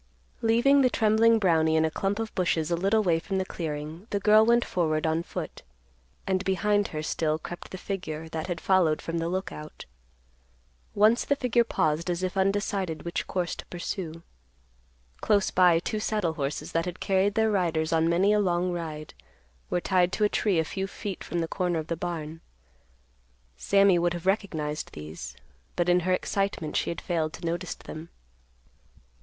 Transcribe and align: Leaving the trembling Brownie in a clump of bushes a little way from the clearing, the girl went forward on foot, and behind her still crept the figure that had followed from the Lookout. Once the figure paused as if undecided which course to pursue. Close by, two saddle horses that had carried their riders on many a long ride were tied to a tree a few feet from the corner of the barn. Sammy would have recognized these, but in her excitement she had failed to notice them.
Leaving 0.41 0.81
the 0.81 0.89
trembling 0.89 1.37
Brownie 1.37 1.75
in 1.75 1.85
a 1.85 1.91
clump 1.91 2.17
of 2.17 2.33
bushes 2.33 2.71
a 2.71 2.75
little 2.75 3.03
way 3.03 3.19
from 3.19 3.37
the 3.37 3.45
clearing, 3.45 4.07
the 4.09 4.19
girl 4.19 4.43
went 4.43 4.65
forward 4.65 5.05
on 5.05 5.21
foot, 5.21 5.61
and 6.25 6.43
behind 6.43 6.87
her 6.87 7.03
still 7.03 7.37
crept 7.37 7.69
the 7.69 7.77
figure 7.77 8.27
that 8.29 8.47
had 8.47 8.59
followed 8.59 8.99
from 8.99 9.19
the 9.19 9.29
Lookout. 9.29 9.85
Once 10.95 11.23
the 11.23 11.35
figure 11.35 11.63
paused 11.63 12.09
as 12.09 12.23
if 12.23 12.35
undecided 12.35 13.03
which 13.03 13.27
course 13.27 13.55
to 13.55 13.63
pursue. 13.67 14.23
Close 15.17 15.51
by, 15.51 15.77
two 15.77 15.99
saddle 15.99 16.33
horses 16.33 16.71
that 16.71 16.85
had 16.85 16.99
carried 16.99 17.35
their 17.35 17.51
riders 17.51 17.93
on 17.93 18.09
many 18.09 18.33
a 18.33 18.39
long 18.39 18.71
ride 18.71 19.13
were 19.69 19.79
tied 19.79 20.11
to 20.13 20.23
a 20.23 20.29
tree 20.29 20.57
a 20.57 20.65
few 20.65 20.87
feet 20.87 21.23
from 21.23 21.41
the 21.41 21.47
corner 21.47 21.77
of 21.77 21.85
the 21.89 21.95
barn. 21.95 22.41
Sammy 23.55 23.99
would 23.99 24.15
have 24.15 24.25
recognized 24.25 24.93
these, 24.93 25.37
but 25.75 25.87
in 25.87 25.99
her 25.99 26.11
excitement 26.13 26.75
she 26.75 26.89
had 26.89 26.99
failed 27.01 27.33
to 27.33 27.45
notice 27.45 27.75
them. 27.75 28.09